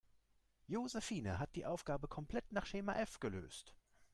Josephine 0.65 1.37
hat 1.37 1.53
die 1.55 1.67
Aufgabe 1.67 2.07
komplett 2.07 2.51
nach 2.51 2.65
Schema 2.65 2.93
F 2.95 3.19
gelöst. 3.19 3.75